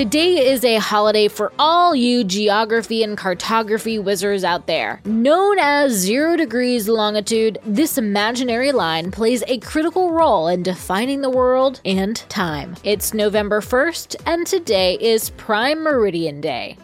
Today 0.00 0.50
is 0.50 0.64
a 0.64 0.76
holiday 0.76 1.28
for 1.28 1.52
all 1.58 1.94
you 1.94 2.24
geography 2.24 3.02
and 3.02 3.18
cartography 3.18 3.98
wizards 3.98 4.44
out 4.44 4.66
there. 4.66 5.02
Known 5.04 5.58
as 5.58 5.92
zero 5.92 6.38
degrees 6.38 6.88
longitude, 6.88 7.58
this 7.66 7.98
imaginary 7.98 8.72
line 8.72 9.10
plays 9.10 9.44
a 9.46 9.58
critical 9.58 10.10
role 10.10 10.48
in 10.48 10.62
defining 10.62 11.20
the 11.20 11.28
world 11.28 11.82
and 11.84 12.16
time. 12.30 12.76
It's 12.82 13.12
November 13.12 13.60
1st, 13.60 14.16
and 14.24 14.46
today 14.46 14.96
is 15.02 15.28
Prime 15.28 15.82
Meridian 15.82 16.40
Day. 16.40 16.78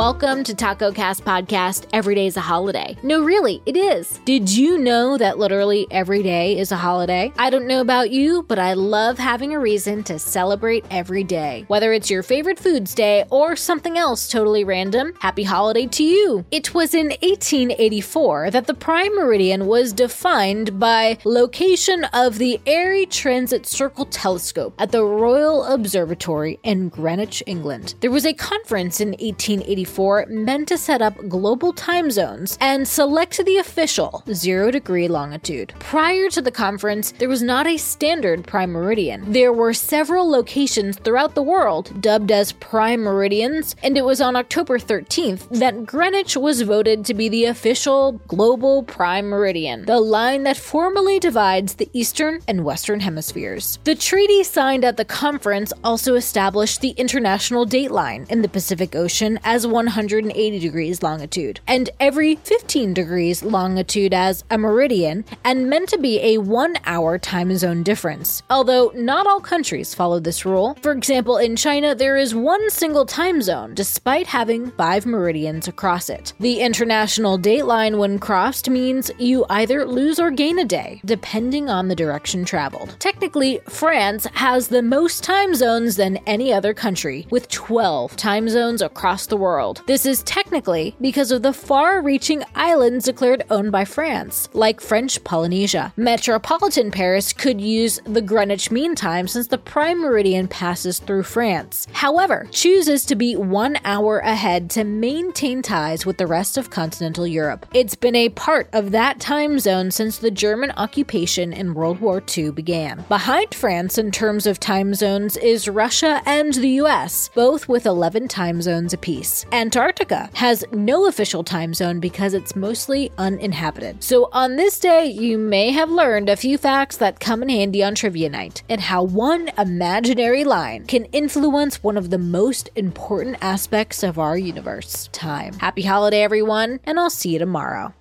Welcome 0.00 0.44
to 0.44 0.54
Taco 0.54 0.92
Cast 0.92 1.26
Podcast. 1.26 1.84
Every 1.92 2.14
day 2.14 2.26
is 2.26 2.38
a 2.38 2.40
holiday. 2.40 2.96
No, 3.02 3.22
really, 3.22 3.60
it 3.66 3.76
is. 3.76 4.18
Did 4.24 4.48
you 4.48 4.78
know 4.78 5.18
that 5.18 5.38
literally 5.38 5.86
every 5.90 6.22
day 6.22 6.58
is 6.58 6.72
a 6.72 6.76
holiday? 6.78 7.30
I 7.36 7.50
don't 7.50 7.66
know 7.66 7.82
about 7.82 8.10
you, 8.10 8.42
but 8.48 8.58
I 8.58 8.72
love 8.72 9.18
having 9.18 9.52
a 9.52 9.60
reason 9.60 10.02
to 10.04 10.18
celebrate 10.18 10.86
every 10.90 11.22
day. 11.22 11.66
Whether 11.68 11.92
it's 11.92 12.08
your 12.08 12.22
favorite 12.22 12.58
foods 12.58 12.94
day 12.94 13.26
or 13.28 13.56
something 13.56 13.98
else 13.98 14.26
totally 14.26 14.64
random, 14.64 15.12
happy 15.18 15.42
holiday 15.42 15.86
to 15.88 16.02
you. 16.02 16.46
It 16.50 16.72
was 16.72 16.94
in 16.94 17.08
1884 17.08 18.52
that 18.52 18.68
the 18.68 18.72
prime 18.72 19.14
meridian 19.14 19.66
was 19.66 19.92
defined 19.92 20.80
by 20.80 21.18
location 21.24 22.04
of 22.14 22.38
the 22.38 22.58
Airy 22.64 23.04
Transit 23.04 23.66
Circle 23.66 24.06
Telescope 24.06 24.72
at 24.78 24.92
the 24.92 25.04
Royal 25.04 25.62
Observatory 25.64 26.58
in 26.62 26.88
Greenwich, 26.88 27.42
England. 27.44 27.96
There 28.00 28.10
was 28.10 28.24
a 28.24 28.32
conference 28.32 28.98
in 29.02 29.08
1884 29.08 29.89
meant 30.28 30.68
to 30.68 30.78
set 30.78 31.02
up 31.02 31.28
global 31.28 31.72
time 31.72 32.10
zones 32.10 32.56
and 32.60 32.86
select 32.86 33.44
the 33.44 33.56
official 33.56 34.22
zero 34.32 34.70
degree 34.70 35.08
longitude. 35.08 35.72
Prior 35.78 36.28
to 36.30 36.40
the 36.40 36.50
conference, 36.50 37.12
there 37.12 37.28
was 37.28 37.42
not 37.42 37.66
a 37.66 37.76
standard 37.76 38.46
prime 38.46 38.72
meridian. 38.72 39.32
There 39.32 39.52
were 39.52 39.74
several 39.74 40.30
locations 40.30 40.98
throughout 40.98 41.34
the 41.34 41.42
world 41.42 42.00
dubbed 42.00 42.30
as 42.30 42.52
prime 42.52 43.02
meridians, 43.02 43.76
and 43.82 43.96
it 43.96 44.04
was 44.04 44.20
on 44.20 44.36
October 44.36 44.78
13th 44.78 45.48
that 45.58 45.86
Greenwich 45.86 46.36
was 46.36 46.62
voted 46.62 47.04
to 47.04 47.14
be 47.14 47.28
the 47.28 47.46
official 47.46 48.12
global 48.28 48.82
prime 48.84 49.28
meridian, 49.28 49.84
the 49.86 50.00
line 50.00 50.44
that 50.44 50.56
formally 50.56 51.18
divides 51.18 51.74
the 51.74 51.90
eastern 51.92 52.40
and 52.46 52.64
western 52.64 53.00
hemispheres. 53.00 53.78
The 53.84 53.94
treaty 53.94 54.44
signed 54.44 54.84
at 54.84 54.96
the 54.96 55.04
conference 55.04 55.72
also 55.82 56.14
established 56.14 56.80
the 56.80 56.90
international 56.90 57.66
dateline 57.66 58.28
in 58.30 58.42
the 58.42 58.48
Pacific 58.48 58.94
Ocean 58.94 59.38
as 59.44 59.66
180 59.86 60.58
degrees 60.58 61.02
longitude, 61.02 61.60
and 61.66 61.90
every 62.00 62.36
15 62.36 62.94
degrees 62.94 63.42
longitude 63.42 64.14
as 64.14 64.44
a 64.50 64.58
meridian, 64.58 65.24
and 65.44 65.68
meant 65.70 65.88
to 65.88 65.98
be 65.98 66.20
a 66.20 66.38
one 66.38 66.76
hour 66.84 67.18
time 67.18 67.56
zone 67.56 67.82
difference. 67.82 68.42
Although 68.50 68.92
not 68.94 69.26
all 69.26 69.40
countries 69.40 69.94
follow 69.94 70.20
this 70.20 70.44
rule. 70.44 70.76
For 70.82 70.92
example, 70.92 71.36
in 71.38 71.56
China, 71.56 71.94
there 71.94 72.16
is 72.16 72.34
one 72.34 72.70
single 72.70 73.06
time 73.06 73.42
zone, 73.42 73.74
despite 73.74 74.26
having 74.26 74.70
five 74.72 75.06
meridians 75.06 75.68
across 75.68 76.10
it. 76.10 76.32
The 76.40 76.60
international 76.60 77.38
dateline, 77.38 77.98
when 77.98 78.18
crossed, 78.18 78.70
means 78.70 79.10
you 79.18 79.44
either 79.50 79.86
lose 79.86 80.18
or 80.18 80.30
gain 80.30 80.58
a 80.58 80.64
day, 80.64 81.00
depending 81.04 81.68
on 81.68 81.88
the 81.88 81.96
direction 81.96 82.44
traveled. 82.44 82.96
Technically, 82.98 83.60
France 83.68 84.26
has 84.34 84.68
the 84.68 84.82
most 84.82 85.24
time 85.24 85.54
zones 85.54 85.96
than 85.96 86.18
any 86.26 86.52
other 86.52 86.74
country, 86.74 87.26
with 87.30 87.48
12 87.48 88.16
time 88.16 88.48
zones 88.48 88.82
across 88.82 89.26
the 89.26 89.36
world. 89.70 89.86
This 89.86 90.06
is 90.06 90.22
technically 90.24 90.94
because 91.00 91.30
of 91.30 91.42
the 91.42 91.52
far 91.52 92.02
reaching 92.02 92.42
islands 92.54 93.04
declared 93.04 93.44
owned 93.50 93.72
by 93.72 93.84
France, 93.84 94.48
like 94.52 94.80
French 94.80 95.22
Polynesia. 95.24 95.92
Metropolitan 95.96 96.90
Paris 96.90 97.32
could 97.32 97.60
use 97.60 98.00
the 98.04 98.22
Greenwich 98.22 98.70
Mean 98.70 98.94
Time 98.94 99.28
since 99.28 99.48
the 99.48 99.58
prime 99.58 100.00
meridian 100.00 100.48
passes 100.48 100.98
through 100.98 101.22
France. 101.22 101.86
However, 101.92 102.48
chooses 102.50 103.04
to 103.06 103.14
be 103.14 103.36
one 103.36 103.76
hour 103.84 104.18
ahead 104.18 104.70
to 104.70 104.84
maintain 104.84 105.62
ties 105.62 106.06
with 106.06 106.18
the 106.18 106.26
rest 106.26 106.56
of 106.56 106.70
continental 106.70 107.26
Europe. 107.26 107.66
It's 107.74 107.94
been 107.94 108.16
a 108.16 108.28
part 108.30 108.68
of 108.72 108.90
that 108.90 109.20
time 109.20 109.58
zone 109.58 109.90
since 109.90 110.18
the 110.18 110.30
German 110.30 110.72
occupation 110.76 111.52
in 111.52 111.74
World 111.74 112.00
War 112.00 112.22
II 112.36 112.50
began. 112.52 113.04
Behind 113.08 113.54
France 113.54 113.98
in 113.98 114.10
terms 114.10 114.46
of 114.46 114.58
time 114.58 114.94
zones 114.94 115.36
is 115.36 115.68
Russia 115.68 116.22
and 116.26 116.54
the 116.54 116.80
US, 116.82 117.30
both 117.34 117.68
with 117.68 117.86
11 117.86 118.28
time 118.28 118.62
zones 118.62 118.92
apiece. 118.92 119.44
Antarctica 119.60 120.30
has 120.32 120.64
no 120.72 121.06
official 121.06 121.44
time 121.44 121.74
zone 121.74 122.00
because 122.00 122.32
it's 122.32 122.56
mostly 122.56 123.12
uninhabited. 123.18 124.02
So 124.02 124.30
on 124.32 124.56
this 124.56 124.78
day, 124.78 125.04
you 125.04 125.36
may 125.36 125.70
have 125.70 125.90
learned 125.90 126.30
a 126.30 126.36
few 126.36 126.56
facts 126.56 126.96
that 126.96 127.20
come 127.20 127.42
in 127.42 127.50
handy 127.50 127.84
on 127.84 127.94
trivia 127.94 128.30
night, 128.30 128.62
and 128.70 128.80
how 128.80 129.02
one 129.02 129.50
imaginary 129.58 130.44
line 130.44 130.86
can 130.86 131.04
influence 131.12 131.82
one 131.82 131.98
of 131.98 132.08
the 132.08 132.16
most 132.16 132.70
important 132.74 133.36
aspects 133.42 134.02
of 134.02 134.18
our 134.18 134.38
universe 134.38 135.10
time. 135.12 135.52
Happy 135.58 135.82
holiday, 135.82 136.22
everyone, 136.22 136.80
and 136.84 136.98
I'll 136.98 137.10
see 137.10 137.34
you 137.34 137.38
tomorrow. 137.38 137.92